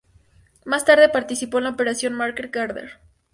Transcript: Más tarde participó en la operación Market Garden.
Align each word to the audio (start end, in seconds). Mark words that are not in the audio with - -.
Más 0.65 0.83
tarde 0.83 1.09
participó 1.09 1.59
en 1.59 1.65
la 1.65 1.69
operación 1.69 2.15
Market 2.15 2.51
Garden. 2.51 2.89